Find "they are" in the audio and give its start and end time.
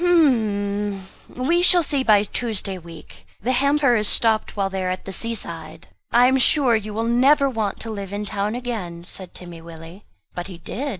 4.67-4.89